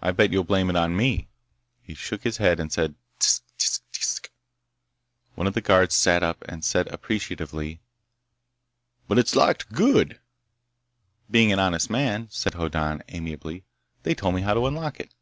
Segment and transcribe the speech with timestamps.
[0.00, 1.28] I bet you'll blame it on me!"
[1.82, 3.42] He shook his head and said "Tsk.
[3.58, 3.82] Tsk.
[3.92, 4.30] Tsk."
[5.34, 7.82] One of the guards sat up and said appreciatively:
[9.06, 9.70] "But it's locked.
[9.70, 10.18] Good."
[11.30, 13.66] "Being an honest man," said Hoddan amiably,
[14.02, 15.12] "they told me how to unlock it."